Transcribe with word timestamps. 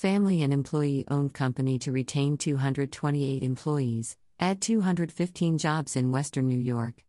family 0.00 0.42
and 0.42 0.50
employee 0.50 1.04
owned 1.10 1.34
company 1.34 1.78
to 1.78 1.92
retain 1.92 2.38
228 2.38 3.42
employees, 3.42 4.16
add 4.38 4.58
215 4.58 5.58
jobs 5.58 5.94
in 5.94 6.10
Western 6.10 6.48
New 6.48 6.58
York. 6.58 7.04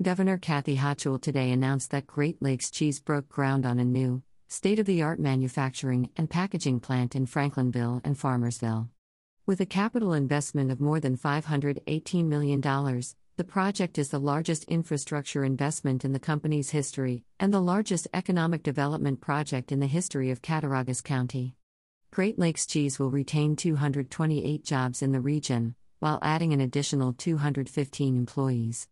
Governor 0.00 0.38
Kathy 0.38 0.78
Hochul 0.78 1.20
today 1.20 1.52
announced 1.52 1.90
that 1.90 2.06
Great 2.06 2.40
Lakes 2.40 2.70
Cheese 2.70 3.00
broke 3.00 3.28
ground 3.28 3.66
on 3.66 3.78
a 3.78 3.84
new, 3.84 4.22
state 4.48 4.78
of 4.78 4.86
the 4.86 5.02
art 5.02 5.20
manufacturing 5.20 6.08
and 6.16 6.30
packaging 6.30 6.80
plant 6.80 7.14
in 7.14 7.26
Franklinville 7.26 8.00
and 8.02 8.16
Farmersville. 8.16 8.88
With 9.44 9.60
a 9.60 9.66
capital 9.66 10.14
investment 10.14 10.70
of 10.70 10.80
more 10.80 11.00
than 11.00 11.18
$518 11.18 12.24
million, 12.24 12.62
the 12.62 13.44
project 13.44 13.98
is 13.98 14.08
the 14.08 14.18
largest 14.18 14.64
infrastructure 14.64 15.44
investment 15.44 16.02
in 16.02 16.14
the 16.14 16.18
company's 16.18 16.70
history 16.70 17.24
and 17.38 17.52
the 17.52 17.60
largest 17.60 18.08
economic 18.14 18.62
development 18.62 19.20
project 19.20 19.70
in 19.70 19.80
the 19.80 19.86
history 19.86 20.30
of 20.30 20.40
Cattaraugus 20.40 21.02
County. 21.02 21.56
Great 22.10 22.38
Lakes 22.38 22.66
Cheese 22.66 22.98
will 22.98 23.10
retain 23.10 23.56
228 23.56 24.64
jobs 24.64 25.02
in 25.02 25.12
the 25.12 25.20
region, 25.20 25.74
while 25.98 26.18
adding 26.22 26.52
an 26.52 26.60
additional 26.60 27.12
215 27.12 28.16
employees. 28.16 28.88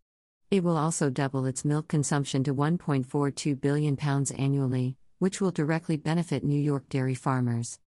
It 0.51 0.63
will 0.63 0.77
also 0.77 1.09
double 1.09 1.45
its 1.45 1.65
milk 1.65 1.87
consumption 1.87 2.43
to 2.43 2.53
1.42 2.53 3.59
billion 3.59 3.97
pounds 3.97 4.31
annually, 4.31 4.97
which 5.19 5.41
will 5.41 5.51
directly 5.51 5.97
benefit 5.97 6.43
New 6.43 6.59
York 6.59 6.87
dairy 6.89 7.15
farmers. 7.15 7.79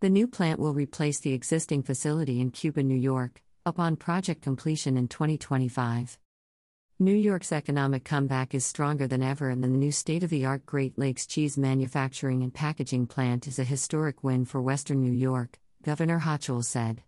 The 0.00 0.10
new 0.10 0.26
plant 0.26 0.60
will 0.60 0.74
replace 0.74 1.20
the 1.20 1.32
existing 1.32 1.84
facility 1.84 2.40
in 2.40 2.50
Cuba, 2.50 2.82
New 2.82 2.96
York, 2.96 3.42
upon 3.64 3.96
project 3.96 4.42
completion 4.42 4.96
in 4.98 5.08
2025. 5.08 6.18
New 7.02 7.16
York's 7.16 7.50
economic 7.50 8.04
comeback 8.04 8.54
is 8.54 8.64
stronger 8.64 9.08
than 9.08 9.24
ever, 9.24 9.50
and 9.50 9.60
the 9.60 9.66
new 9.66 9.90
state 9.90 10.22
of 10.22 10.30
the 10.30 10.44
art 10.44 10.64
Great 10.64 10.96
Lakes 10.96 11.26
cheese 11.26 11.58
manufacturing 11.58 12.44
and 12.44 12.54
packaging 12.54 13.08
plant 13.08 13.48
is 13.48 13.58
a 13.58 13.64
historic 13.64 14.22
win 14.22 14.44
for 14.44 14.62
Western 14.62 15.02
New 15.02 15.10
York, 15.10 15.58
Governor 15.82 16.20
Hochul 16.20 16.64
said. 16.64 17.02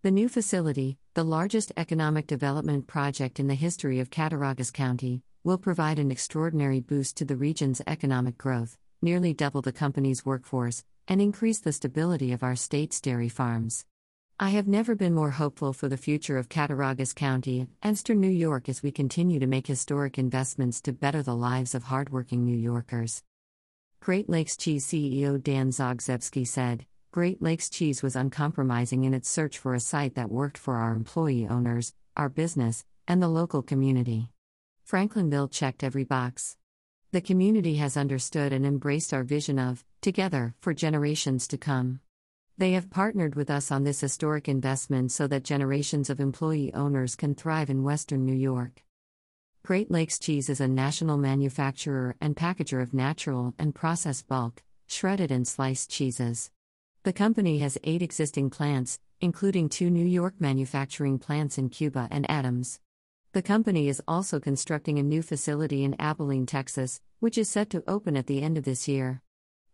The 0.00 0.10
new 0.10 0.30
facility, 0.30 0.96
the 1.12 1.24
largest 1.24 1.72
economic 1.76 2.26
development 2.26 2.86
project 2.86 3.38
in 3.38 3.46
the 3.46 3.54
history 3.54 4.00
of 4.00 4.08
Cattaraugus 4.08 4.70
County, 4.70 5.22
will 5.42 5.58
provide 5.58 5.98
an 5.98 6.10
extraordinary 6.10 6.80
boost 6.80 7.18
to 7.18 7.26
the 7.26 7.36
region's 7.36 7.82
economic 7.86 8.38
growth, 8.38 8.78
nearly 9.02 9.34
double 9.34 9.60
the 9.60 9.72
company's 9.72 10.24
workforce, 10.24 10.84
and 11.06 11.20
increase 11.20 11.58
the 11.58 11.72
stability 11.72 12.32
of 12.32 12.42
our 12.42 12.56
state's 12.56 12.98
dairy 12.98 13.28
farms. 13.28 13.84
I 14.40 14.48
have 14.48 14.66
never 14.66 14.96
been 14.96 15.14
more 15.14 15.30
hopeful 15.30 15.72
for 15.72 15.88
the 15.88 15.96
future 15.96 16.36
of 16.38 16.48
Cattaraugus 16.48 17.12
County 17.12 17.68
and 17.82 17.94
Eastern 17.94 18.18
New 18.18 18.26
York 18.26 18.68
as 18.68 18.82
we 18.82 18.90
continue 18.90 19.38
to 19.38 19.46
make 19.46 19.68
historic 19.68 20.18
investments 20.18 20.80
to 20.82 20.92
better 20.92 21.22
the 21.22 21.36
lives 21.36 21.72
of 21.72 21.84
hardworking 21.84 22.44
New 22.44 22.56
Yorkers. 22.56 23.22
Great 24.00 24.28
Lakes 24.28 24.56
Cheese 24.56 24.84
CEO 24.84 25.40
Dan 25.40 25.70
Zagzebski 25.70 26.44
said, 26.44 26.84
Great 27.12 27.40
Lakes 27.42 27.70
Cheese 27.70 28.02
was 28.02 28.16
uncompromising 28.16 29.04
in 29.04 29.14
its 29.14 29.28
search 29.28 29.56
for 29.56 29.72
a 29.72 29.78
site 29.78 30.16
that 30.16 30.32
worked 30.32 30.58
for 30.58 30.74
our 30.74 30.94
employee 30.94 31.46
owners, 31.46 31.94
our 32.16 32.28
business, 32.28 32.84
and 33.06 33.22
the 33.22 33.28
local 33.28 33.62
community. 33.62 34.30
Franklinville 34.84 35.52
checked 35.52 35.84
every 35.84 36.02
box. 36.02 36.56
The 37.12 37.20
community 37.20 37.76
has 37.76 37.96
understood 37.96 38.52
and 38.52 38.66
embraced 38.66 39.14
our 39.14 39.22
vision 39.22 39.60
of, 39.60 39.84
together, 40.00 40.56
for 40.60 40.74
generations 40.74 41.46
to 41.46 41.56
come. 41.56 42.00
They 42.56 42.72
have 42.72 42.88
partnered 42.88 43.34
with 43.34 43.50
us 43.50 43.72
on 43.72 43.82
this 43.82 44.00
historic 44.00 44.48
investment 44.48 45.10
so 45.10 45.26
that 45.26 45.42
generations 45.42 46.08
of 46.08 46.20
employee 46.20 46.72
owners 46.72 47.16
can 47.16 47.34
thrive 47.34 47.68
in 47.68 47.82
Western 47.82 48.24
New 48.24 48.34
York. 48.34 48.84
Great 49.64 49.90
Lakes 49.90 50.20
Cheese 50.20 50.48
is 50.48 50.60
a 50.60 50.68
national 50.68 51.16
manufacturer 51.16 52.14
and 52.20 52.36
packager 52.36 52.80
of 52.80 52.94
natural 52.94 53.54
and 53.58 53.74
processed 53.74 54.28
bulk, 54.28 54.62
shredded 54.86 55.32
and 55.32 55.48
sliced 55.48 55.90
cheeses. 55.90 56.52
The 57.02 57.12
company 57.12 57.58
has 57.58 57.76
eight 57.82 58.02
existing 58.02 58.50
plants, 58.50 59.00
including 59.20 59.68
two 59.68 59.90
New 59.90 60.06
York 60.06 60.34
manufacturing 60.38 61.18
plants 61.18 61.58
in 61.58 61.70
Cuba 61.70 62.06
and 62.12 62.24
Adams. 62.30 62.78
The 63.32 63.42
company 63.42 63.88
is 63.88 64.00
also 64.06 64.38
constructing 64.38 65.00
a 65.00 65.02
new 65.02 65.22
facility 65.22 65.82
in 65.82 66.00
Abilene, 66.00 66.46
Texas, 66.46 67.00
which 67.18 67.36
is 67.36 67.48
set 67.48 67.68
to 67.70 67.82
open 67.88 68.16
at 68.16 68.28
the 68.28 68.42
end 68.42 68.56
of 68.56 68.64
this 68.64 68.86
year. 68.86 69.22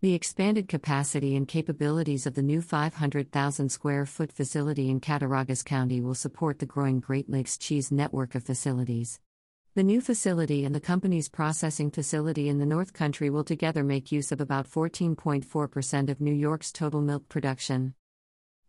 The 0.03 0.15
expanded 0.15 0.67
capacity 0.67 1.37
and 1.37 1.47
capabilities 1.47 2.25
of 2.27 2.33
the 2.33 2.41
new 2.41 2.63
500,000 2.63 3.69
square 3.69 4.07
foot 4.07 4.33
facility 4.33 4.89
in 4.89 4.99
Cattaraugus 4.99 5.63
County 5.63 6.01
will 6.01 6.15
support 6.15 6.59
the 6.59 6.65
growing 6.65 7.01
Great 7.01 7.29
Lakes 7.29 7.59
cheese 7.59 7.93
network 7.93 8.35
of 8.35 8.43
facilities. 8.43 9.21
The 9.75 9.83
new 9.83 10.01
facility 10.01 10.65
and 10.65 10.75
the 10.75 10.81
company's 10.81 11.29
processing 11.29 11.91
facility 11.91 12.49
in 12.49 12.59
the 12.59 12.65
North 12.65 12.95
Country 12.95 13.29
will 13.29 13.45
together 13.45 13.85
make 13.85 14.11
use 14.11 14.33
of 14.33 14.41
about 14.41 14.67
14.4% 14.67 16.09
of 16.09 16.19
New 16.19 16.33
York's 16.33 16.73
total 16.73 17.03
milk 17.03 17.29
production. 17.29 17.93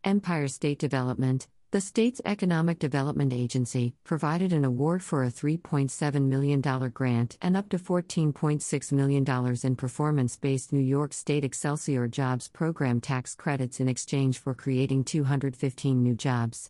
Empire 0.04 0.50
State 0.50 0.80
Development, 0.80 1.48
the 1.72 1.80
state's 1.80 2.20
economic 2.26 2.80
development 2.80 3.32
agency, 3.32 3.94
provided 4.04 4.52
an 4.52 4.66
award 4.66 5.02
for 5.02 5.24
a 5.24 5.32
$3.7 5.32 6.28
million 6.28 6.60
grant 6.90 7.38
and 7.42 7.56
up 7.56 7.70
to 7.70 7.78
$14.6 7.78 8.92
million 8.92 9.58
in 9.64 9.76
performance 9.78 10.36
based 10.36 10.74
New 10.74 10.82
York 10.82 11.14
State 11.14 11.46
Excelsior 11.46 12.10
Jobs 12.10 12.50
Program 12.50 13.00
tax 13.00 13.36
credits 13.36 13.80
in 13.80 13.88
exchange 13.88 14.38
for 14.38 14.54
creating 14.54 15.06
215 15.06 16.04
new 16.04 16.14
jobs. 16.14 16.70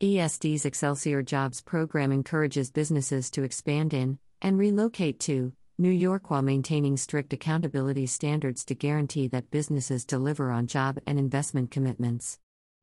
ESD's 0.00 0.64
Excelsior 0.64 1.22
Jobs 1.22 1.60
program 1.60 2.10
encourages 2.10 2.70
businesses 2.70 3.30
to 3.30 3.42
expand 3.42 3.92
in 3.92 4.18
and 4.40 4.58
relocate 4.58 5.20
to 5.20 5.52
New 5.76 5.90
York 5.90 6.30
while 6.30 6.40
maintaining 6.40 6.96
strict 6.96 7.34
accountability 7.34 8.06
standards 8.06 8.64
to 8.64 8.74
guarantee 8.74 9.28
that 9.28 9.50
businesses 9.50 10.06
deliver 10.06 10.50
on 10.50 10.66
job 10.66 10.98
and 11.06 11.18
investment 11.18 11.70
commitments. 11.70 12.38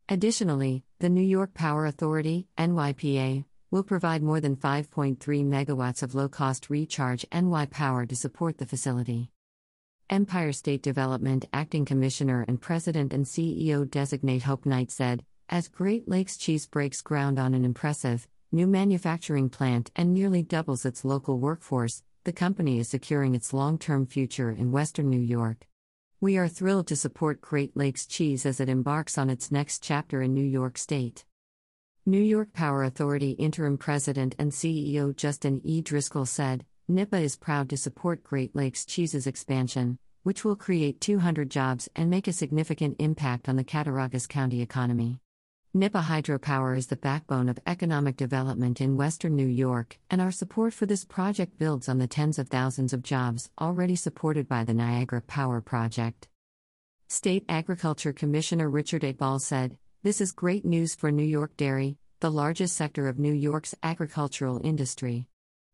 Additionally, 0.08 0.84
the 1.00 1.10
New 1.10 1.24
York 1.24 1.56
Power 1.56 1.88
Authority, 1.88 2.48
NYPA, 2.60 3.44
will 3.72 3.82
provide 3.82 4.22
more 4.22 4.40
than 4.40 4.56
5.3 4.56 5.18
megawatts 5.18 6.04
of 6.04 6.14
low 6.14 6.30
cost 6.30 6.70
recharge 6.70 7.26
NY 7.34 7.66
power 7.72 8.06
to 8.06 8.16
support 8.16 8.60
the 8.60 8.68
facility. 8.68 9.32
Empire 10.08 10.52
State 10.52 10.84
Development 10.84 11.44
Acting 11.52 11.86
Commissioner 11.86 12.46
and 12.48 12.62
President 12.62 13.14
and 13.14 13.26
CEO 13.26 13.90
designate 13.90 14.44
Hope 14.44 14.68
Knight 14.68 14.92
said, 14.92 15.26
as 15.50 15.68
Great 15.68 16.08
Lakes 16.08 16.38
Cheese 16.38 16.68
breaks 16.68 17.02
ground 17.02 17.40
on 17.40 17.56
an 17.56 17.66
impressive, 17.66 18.28
new 18.52 18.68
manufacturing 18.68 19.50
plant 19.50 19.90
and 19.96 20.14
nearly 20.14 20.44
doubles 20.44 20.86
its 20.86 21.04
local 21.04 21.40
workforce, 21.40 22.04
the 22.26 22.32
company 22.32 22.78
is 22.78 22.88
securing 22.88 23.34
its 23.34 23.54
long 23.54 23.80
term 23.80 24.06
future 24.06 24.52
in 24.52 24.72
Western 24.72 25.10
New 25.10 25.20
York. 25.20 25.66
We 26.25 26.38
are 26.38 26.47
thrilled 26.47 26.88
to 26.88 26.96
support 26.96 27.40
Great 27.40 27.78
Lakes 27.78 28.08
Cheese 28.08 28.47
as 28.47 28.59
it 28.59 28.68
embarks 28.68 29.16
on 29.16 29.30
its 29.30 29.52
next 29.52 29.84
chapter 29.84 30.24
in 30.24 30.34
New 30.34 30.44
York 30.44 30.75
State. 30.75 31.24
New 32.03 32.19
York 32.19 32.52
Power 32.52 32.84
Authority 32.84 33.34
Interim 33.34 33.78
President 33.78 34.34
and 34.40 34.52
CEO 34.52 35.16
Justin 35.16 35.62
E. 35.64 35.84
Driscoll 35.84 36.25
said 36.25 36.66
NYPA 36.90 37.22
is 37.22 37.35
proud 37.35 37.69
to 37.69 37.78
support 37.78 38.24
Great 38.24 38.56
Lakes 38.56 38.85
Cheese's 38.85 39.28
expansion, 39.28 40.00
which 40.24 40.44
will 40.44 40.56
create 40.56 41.00
200 41.00 41.52
jobs 41.52 41.90
and 41.96 42.09
make 42.09 42.28
a 42.28 42.34
significant 42.34 42.96
impact 42.97 43.47
on 43.47 43.56
the 43.56 43.64
Cattaraugus 43.64 44.25
County 44.25 44.64
economy. 44.64 45.19
NYPA 45.75 46.03
hydropower 46.03 46.78
is 46.78 46.88
the 46.88 46.96
backbone 46.96 47.50
of 47.50 47.59
economic 47.68 48.16
development 48.16 48.80
in 48.80 48.96
western 48.96 49.36
New 49.36 49.46
York, 49.46 50.00
and 50.09 50.22
our 50.22 50.31
support 50.31 50.74
for 50.74 50.86
this 50.86 51.03
project 51.03 51.59
builds 51.59 51.90
on 51.90 51.97
the 51.97 52.08
tens 52.08 52.40
of 52.40 52.47
thousands 52.47 52.94
of 52.94 53.03
jobs 53.03 53.50
already 53.59 53.97
supported 53.97 54.47
by 54.47 54.64
the 54.64 54.74
Niagara 54.74 55.19
Power 55.19 55.59
Project. 55.59 56.30
State 57.09 57.44
Agriculture 57.50 58.14
Commissioner 58.14 58.69
Richard 58.69 59.03
A. 59.03 59.12
Ball 59.12 59.38
said, 59.38 59.78
This 60.02 60.22
is 60.22 60.31
great 60.31 60.64
news 60.64 60.96
for 60.96 61.12
New 61.12 61.25
York 61.25 61.58
dairy, 61.58 61.97
the 62.22 62.31
largest 62.31 62.78
sector 62.78 63.09
of 63.09 63.19
New 63.19 63.34
York's 63.34 63.75
agricultural 63.84 64.62
industry. 64.64 65.28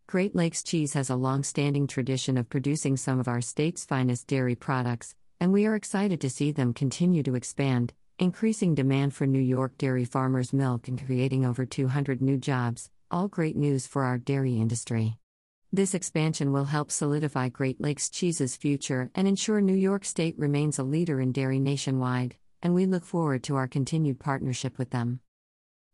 Great 0.07 0.35
Lakes 0.35 0.63
Cheese 0.63 0.93
has 0.93 1.11
a 1.11 1.15
long 1.15 1.43
standing 1.43 1.85
tradition 1.85 2.39
of 2.39 2.49
producing 2.49 2.97
some 2.97 3.19
of 3.19 3.27
our 3.27 3.39
state's 3.39 3.85
finest 3.85 4.25
dairy 4.25 4.55
products, 4.55 5.13
and 5.39 5.53
we 5.53 5.67
are 5.67 5.75
excited 5.75 6.19
to 6.21 6.29
see 6.31 6.51
them 6.51 6.73
continue 6.73 7.21
to 7.21 7.35
expand, 7.35 7.93
increasing 8.21 8.75
demand 8.75 9.15
for 9.15 9.25
New 9.25 9.41
York 9.41 9.75
dairy 9.79 10.05
farmers' 10.05 10.53
milk 10.53 10.87
and 10.87 11.03
creating 11.03 11.43
over 11.43 11.65
200 11.65 12.21
new 12.21 12.37
jobs, 12.37 12.91
all 13.09 13.27
great 13.27 13.55
news 13.55 13.87
for 13.87 14.03
our 14.03 14.19
dairy 14.19 14.57
industry. 14.57 15.17
This 15.73 15.95
expansion 15.95 16.51
will 16.51 16.65
help 16.65 16.91
solidify 16.91 17.49
Great 17.49 17.81
Lakes 17.81 18.11
Cheese's 18.11 18.55
future 18.55 19.09
and 19.15 19.27
ensure 19.27 19.59
New 19.59 19.73
York 19.73 20.05
State 20.05 20.37
remains 20.37 20.77
a 20.77 20.83
leader 20.83 21.19
in 21.19 21.31
dairy 21.31 21.59
nationwide, 21.59 22.35
and 22.61 22.75
we 22.75 22.85
look 22.85 23.05
forward 23.05 23.41
to 23.45 23.55
our 23.55 23.67
continued 23.67 24.19
partnership 24.19 24.77
with 24.77 24.91
them. 24.91 25.19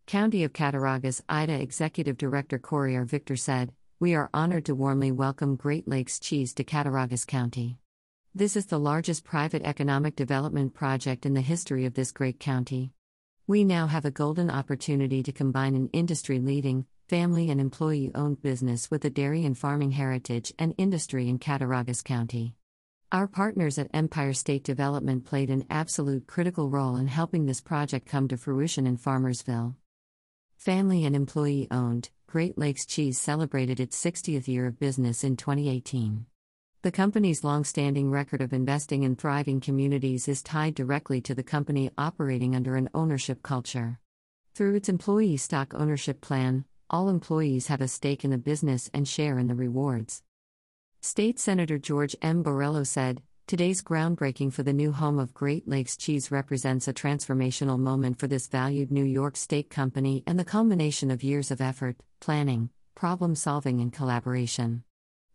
County 0.06 0.44
of 0.44 0.52
Cattaraugus 0.52 1.22
IDA 1.30 1.62
Executive 1.62 2.18
Director 2.18 2.60
Corey 2.60 2.98
R. 2.98 3.06
Wiktor 3.06 3.40
said, 3.40 3.72
We 4.02 4.16
are 4.16 4.30
honored 4.34 4.66
to 4.66 4.76
warmly 4.76 5.14
welcome 5.14 5.56
Great 5.56 5.88
Lakes 5.88 6.20
Cheese 6.20 6.54
to 6.56 6.66
Cattaraugus 6.66 7.24
County. 7.26 7.78
This 8.36 8.56
is 8.56 8.68
the 8.68 8.80
largest 8.80 9.24
private 9.24 9.64
economic 9.64 10.16
development 10.16 10.74
project 10.74 11.26
in 11.26 11.34
the 11.34 11.42
history 11.42 11.86
of 11.86 11.96
this 11.96 12.12
great 12.12 12.40
county. 12.40 12.92
We 13.48 13.64
now 13.64 13.88
have 13.88 14.06
a 14.06 14.12
golden 14.12 14.52
opportunity 14.52 15.24
to 15.24 15.32
combine 15.32 15.74
an 15.74 15.90
industry 15.94 16.40
leading, 16.40 16.86
family 17.08 17.50
and 17.50 17.60
employee 17.60 18.12
owned 18.14 18.42
business 18.42 18.92
with 18.92 19.06
a 19.06 19.10
dairy 19.10 19.46
and 19.46 19.58
farming 19.58 19.92
heritage 19.92 20.54
and 20.60 20.76
industry 20.78 21.30
in 21.30 21.40
Cattaraugus 21.40 22.04
County. 22.04 22.56
Our 23.12 23.28
partners 23.28 23.80
at 23.80 23.90
Empire 23.94 24.34
State 24.34 24.64
Development 24.66 25.26
played 25.26 25.50
an 25.50 25.66
absolute 25.70 26.28
critical 26.28 26.70
role 26.70 26.98
in 26.98 27.08
helping 27.08 27.46
this 27.46 27.62
project 27.62 28.08
come 28.08 28.28
to 28.28 28.38
fruition 28.38 28.86
in 28.86 28.98
Farmersville. 28.98 29.76
Family 30.58 31.06
and 31.06 31.16
employee 31.16 31.70
owned, 31.72 32.10
Great 32.28 32.58
Lakes 32.58 32.86
Cheese 32.86 33.20
celebrated 33.20 33.80
its 33.80 34.04
60th 34.04 34.48
year 34.48 34.68
of 34.68 34.78
business 34.78 35.24
in 35.24 35.38
2018. 35.38 36.26
The 36.88 36.92
company's 36.92 37.44
long-standing 37.44 38.10
record 38.12 38.40
of 38.40 38.54
investing 38.54 39.04
in 39.04 39.18
thriving 39.18 39.60
communities 39.60 40.30
is 40.30 40.42
tied 40.42 40.74
directly 40.74 41.20
to 41.20 41.36
the 41.36 41.44
company 41.44 41.92
operating 41.98 42.56
under 42.56 42.78
an 42.78 42.90
ownership 42.94 43.44
culture. 43.44 44.00
Through 44.56 44.76
its 44.76 44.88
employee 44.88 45.36
stock 45.36 45.74
ownership 45.74 46.22
plan, 46.22 46.64
all 46.90 47.10
employees 47.10 47.68
have 47.68 47.82
a 47.82 47.90
stake 47.90 48.24
in 48.24 48.32
the 48.32 48.38
business 48.38 48.90
and 48.94 49.06
share 49.06 49.38
in 49.38 49.48
the 49.48 49.54
rewards. 49.54 50.24
State 51.02 51.40
Senator 51.40 51.78
George 51.78 52.16
M. 52.22 52.42
Borrello 52.42 52.88
said, 52.88 53.22
Today's 53.48 53.82
groundbreaking 53.82 54.54
for 54.54 54.64
the 54.64 54.72
new 54.72 54.94
home 54.94 55.20
of 55.20 55.34
Great 55.34 55.68
Lakes 55.68 55.98
Cheese 55.98 56.32
represents 56.32 56.88
a 56.88 56.94
transformational 56.94 57.78
moment 57.78 58.18
for 58.18 58.28
this 58.28 58.48
valued 58.48 58.94
New 58.94 59.04
York 59.04 59.36
State 59.36 59.70
company 59.70 60.24
and 60.26 60.40
the 60.40 60.46
culmination 60.46 61.12
of 61.12 61.22
years 61.22 61.52
of 61.52 61.60
effort, 61.60 61.98
planning, 62.22 62.70
problem 62.96 63.36
solving, 63.36 63.82
and 63.82 63.92
collaboration. 63.92 64.86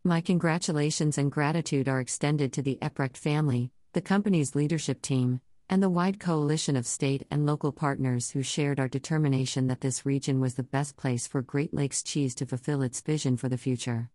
My 0.04 0.20
congratulations 0.20 1.16
and 1.16 1.30
gratitude 1.30 1.88
are 1.88 2.00
extended 2.00 2.52
to 2.54 2.62
the 2.62 2.76
Epprecht 2.82 3.16
family, 3.16 3.70
the 3.92 4.00
company's 4.00 4.56
leadership 4.56 5.00
team, 5.00 5.40
and 5.70 5.80
the 5.80 5.88
wide 5.88 6.18
coalition 6.18 6.74
of 6.74 6.88
state 6.88 7.24
and 7.30 7.46
local 7.46 7.70
partners 7.70 8.32
who 8.32 8.42
shared 8.42 8.80
our 8.80 8.88
determination 8.88 9.68
that 9.68 9.80
this 9.80 10.04
region 10.04 10.40
was 10.40 10.54
the 10.54 10.64
best 10.64 10.96
place 10.96 11.28
for 11.28 11.40
Great 11.40 11.72
Lakes 11.72 12.02
cheese 12.02 12.34
to 12.34 12.46
fulfill 12.46 12.82
its 12.82 13.00
vision 13.00 13.36
for 13.36 13.48
the 13.48 13.56
future. 13.56 14.10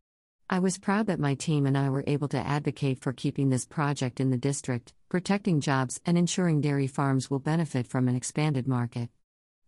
I 0.49 0.59
was 0.59 0.77
proud 0.77 1.07
that 1.07 1.21
my 1.21 1.35
team 1.35 1.65
and 1.65 1.77
I 1.77 1.89
were 1.89 2.03
able 2.05 2.27
to 2.29 2.37
advocate 2.37 2.99
for 2.99 3.13
keeping 3.13 3.49
this 3.49 3.65
project 3.65 4.19
in 4.19 4.29
the 4.29 4.37
district, 4.37 4.93
protecting 5.07 5.61
jobs, 5.61 6.01
and 6.05 6.17
ensuring 6.17 6.59
dairy 6.59 6.87
farms 6.87 7.31
will 7.31 7.39
benefit 7.39 7.87
from 7.87 8.09
an 8.09 8.15
expanded 8.17 8.67
market. 8.67 9.09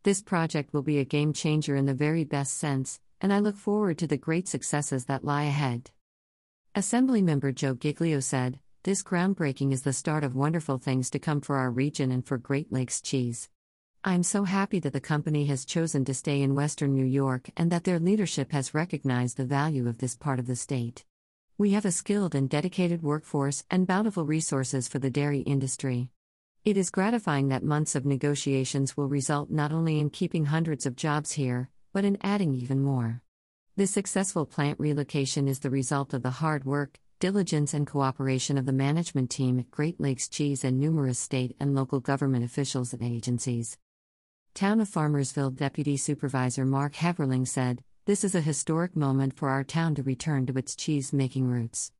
This 0.04 0.22
project 0.22 0.74
will 0.74 0.84
be 0.84 1.00
a 1.00 1.06
game 1.06 1.32
changer 1.32 1.78
in 1.78 1.86
the 1.86 1.94
very 1.94 2.26
best 2.26 2.58
sense, 2.58 3.00
and 3.22 3.32
I 3.32 3.40
look 3.40 3.56
forward 3.56 3.98
to 4.00 4.08
the 4.08 4.18
great 4.18 4.50
successes 4.50 5.06
that 5.06 5.24
lie 5.24 5.44
ahead. 5.44 5.92
Assemblymember 6.76 7.54
Joe 7.54 7.74
Giglio 7.74 8.20
said, 8.20 8.60
This 8.84 9.02
groundbreaking 9.02 9.74
is 9.74 9.82
the 9.82 9.92
start 9.92 10.24
of 10.24 10.36
wonderful 10.36 10.78
things 10.78 11.10
to 11.10 11.18
come 11.18 11.42
for 11.42 11.56
our 11.58 11.72
region 11.72 12.12
and 12.12 12.24
for 12.24 12.38
Great 12.38 12.72
Lakes 12.72 13.02
cheese. 13.02 13.50
I'm 14.04 14.22
so 14.22 14.44
happy 14.44 14.80
that 14.82 14.94
the 14.94 15.02
company 15.02 15.48
has 15.48 15.66
chosen 15.66 16.06
to 16.06 16.14
stay 16.14 16.44
in 16.44 16.54
Western 16.54 16.94
New 16.94 17.06
York 17.06 17.50
and 17.58 17.72
that 17.72 17.86
their 17.86 17.98
leadership 17.98 18.52
has 18.52 18.76
recognized 18.76 19.38
the 19.38 19.46
value 19.46 19.90
of 19.90 19.98
this 19.98 20.16
part 20.16 20.38
of 20.38 20.46
the 20.46 20.56
state. 20.56 21.06
We 21.58 21.72
have 21.72 21.86
a 21.86 21.92
skilled 21.92 22.36
and 22.36 22.48
dedicated 22.48 23.02
workforce 23.02 23.66
and 23.72 23.88
bountiful 23.88 24.26
resources 24.26 24.88
for 24.88 25.00
the 25.00 25.10
dairy 25.10 25.40
industry. 25.40 26.10
It 26.66 26.78
is 26.78 26.92
gratifying 26.92 27.48
that 27.48 27.64
months 27.64 27.96
of 27.96 28.06
negotiations 28.06 28.96
will 28.96 29.08
result 29.08 29.50
not 29.50 29.72
only 29.72 30.00
in 30.00 30.12
keeping 30.12 30.46
hundreds 30.46 30.86
of 30.86 30.96
jobs 30.96 31.32
here, 31.32 31.72
but 31.94 32.06
in 32.06 32.20
adding 32.22 32.54
even 32.54 32.80
more. 32.80 33.24
This 33.80 33.92
successful 33.92 34.46
plant 34.46 34.78
relocation 34.78 35.48
is 35.48 35.60
the 35.60 35.70
result 35.70 36.14
of 36.14 36.22
the 36.22 36.32
hard 36.32 36.66
work, 36.66 37.00
diligence, 37.22 37.74
and 37.74 37.88
cooperation 37.88 38.58
of 38.58 38.66
the 38.66 38.74
management 38.74 39.30
team 39.30 39.58
at 39.58 39.72
Great 39.72 40.02
Lakes 40.02 40.28
Cheese 40.28 40.66
and 40.66 40.78
numerous 40.78 41.18
state 41.18 41.56
and 41.62 41.74
local 41.74 42.02
government 42.02 42.44
officials 42.44 42.92
and 42.92 43.02
agencies. 43.02 43.78
Town 44.54 44.82
of 44.82 44.90
Farmersville 44.90 45.56
Deputy 45.56 45.96
Supervisor 45.96 46.66
Mark 46.66 46.96
Heverling 46.96 47.46
said, 47.46 47.82
This 48.04 48.26
is 48.26 48.36
a 48.36 48.42
historic 48.42 48.98
moment 48.98 49.38
for 49.38 49.48
our 49.48 49.64
town 49.64 49.96
to 49.96 50.04
return 50.04 50.46
to 50.48 50.58
its 50.58 50.76
cheese 50.76 51.14
making 51.14 51.48
roots. 51.48 51.94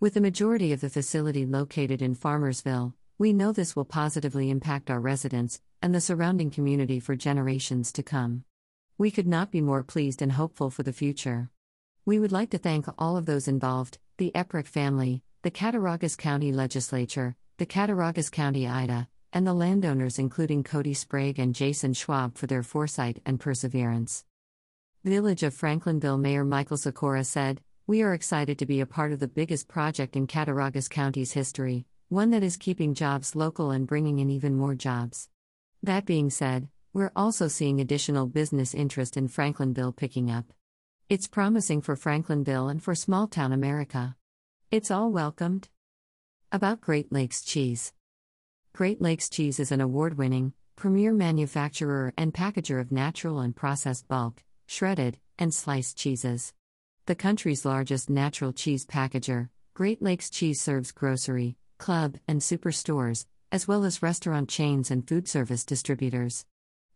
With 0.00 0.12
the 0.12 0.20
majority 0.20 0.70
of 0.74 0.82
the 0.82 0.90
facility 0.90 1.46
located 1.46 2.02
in 2.02 2.14
Farmersville, 2.14 2.92
we 3.16 3.32
know 3.32 3.52
this 3.52 3.74
will 3.74 3.86
positively 3.86 4.50
impact 4.50 4.90
our 4.90 5.00
residents 5.00 5.62
and 5.80 5.94
the 5.94 6.00
surrounding 6.02 6.50
community 6.50 7.00
for 7.00 7.16
generations 7.16 7.90
to 7.92 8.02
come. 8.02 8.44
We 8.98 9.10
could 9.10 9.26
not 9.26 9.50
be 9.50 9.60
more 9.60 9.82
pleased 9.82 10.22
and 10.22 10.32
hopeful 10.32 10.70
for 10.70 10.82
the 10.82 10.92
future. 10.92 11.50
We 12.04 12.18
would 12.18 12.32
like 12.32 12.50
to 12.50 12.58
thank 12.58 12.86
all 12.98 13.16
of 13.16 13.26
those 13.26 13.48
involved 13.48 13.98
the 14.18 14.32
Epprecht 14.34 14.68
family, 14.68 15.22
the 15.42 15.50
Cattaraugus 15.50 16.16
County 16.16 16.52
Legislature, 16.52 17.34
the 17.56 17.66
Cattaraugus 17.66 18.30
County 18.30 18.68
IDA, 18.68 19.08
and 19.32 19.46
the 19.46 19.54
landowners, 19.54 20.18
including 20.18 20.62
Cody 20.62 20.94
Sprague 20.94 21.38
and 21.38 21.54
Jason 21.54 21.94
Schwab, 21.94 22.36
for 22.36 22.46
their 22.46 22.62
foresight 22.62 23.20
and 23.24 23.40
perseverance. 23.40 24.24
Village 25.04 25.42
of 25.42 25.54
Franklinville 25.54 26.20
Mayor 26.20 26.44
Michael 26.44 26.76
Sikora 26.76 27.24
said, 27.24 27.60
We 27.86 28.02
are 28.02 28.14
excited 28.14 28.58
to 28.58 28.66
be 28.66 28.80
a 28.80 28.86
part 28.86 29.10
of 29.10 29.18
the 29.18 29.26
biggest 29.26 29.66
project 29.66 30.14
in 30.14 30.26
Cattaraugus 30.26 30.88
County's 30.88 31.32
history, 31.32 31.86
one 32.08 32.30
that 32.30 32.42
is 32.42 32.56
keeping 32.56 32.94
jobs 32.94 33.34
local 33.34 33.70
and 33.70 33.86
bringing 33.86 34.18
in 34.18 34.30
even 34.30 34.54
more 34.54 34.74
jobs. 34.74 35.28
That 35.82 36.04
being 36.04 36.30
said, 36.30 36.68
we're 36.94 37.12
also 37.16 37.48
seeing 37.48 37.80
additional 37.80 38.26
business 38.26 38.74
interest 38.74 39.16
in 39.16 39.28
Franklinville 39.28 39.96
picking 39.96 40.30
up. 40.30 40.52
It's 41.08 41.26
promising 41.26 41.80
for 41.80 41.96
Franklinville 41.96 42.70
and 42.70 42.82
for 42.82 42.94
small 42.94 43.26
town 43.26 43.52
America. 43.52 44.16
It's 44.70 44.90
all 44.90 45.10
welcomed. 45.10 45.68
About 46.50 46.82
Great 46.82 47.10
Lakes 47.10 47.42
cheese. 47.42 47.94
Great 48.74 49.00
Lakes 49.00 49.30
Cheese 49.30 49.58
is 49.58 49.72
an 49.72 49.80
award 49.80 50.18
winning, 50.18 50.52
premier 50.76 51.12
manufacturer 51.12 52.12
and 52.16 52.34
packager 52.34 52.80
of 52.80 52.92
natural 52.92 53.40
and 53.40 53.56
processed 53.56 54.06
bulk, 54.08 54.42
shredded, 54.66 55.18
and 55.38 55.54
sliced 55.54 55.96
cheeses. 55.96 56.52
The 57.06 57.14
country's 57.14 57.64
largest 57.64 58.10
natural 58.10 58.52
cheese 58.52 58.84
packager, 58.84 59.48
Great 59.74 60.02
Lakes 60.02 60.28
Cheese 60.28 60.60
serves 60.60 60.92
grocery, 60.92 61.56
club, 61.78 62.18
and 62.28 62.40
superstores, 62.40 63.26
as 63.50 63.66
well 63.66 63.84
as 63.84 64.02
restaurant 64.02 64.48
chains 64.48 64.90
and 64.90 65.06
food 65.06 65.26
service 65.26 65.64
distributors. 65.64 66.44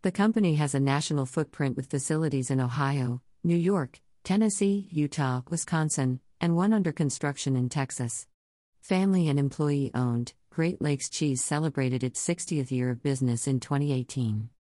The 0.06 0.12
company 0.12 0.54
has 0.54 0.72
a 0.72 0.78
national 0.78 1.26
footprint 1.26 1.76
with 1.76 1.90
facilities 1.90 2.48
in 2.48 2.60
Ohio, 2.60 3.22
New 3.42 3.56
York, 3.56 4.00
Tennessee, 4.22 4.86
Utah, 4.92 5.42
Wisconsin, 5.50 6.20
and 6.40 6.54
one 6.54 6.72
under 6.72 6.92
construction 6.92 7.56
in 7.56 7.68
Texas. 7.68 8.28
Family 8.80 9.28
and 9.28 9.36
employee 9.36 9.90
owned, 9.94 10.32
Great 10.48 10.80
Lakes 10.80 11.10
Cheese 11.10 11.42
celebrated 11.42 12.04
its 12.04 12.24
60th 12.24 12.70
year 12.70 12.90
of 12.90 13.02
business 13.02 13.48
in 13.48 13.58
2018. 13.58 14.48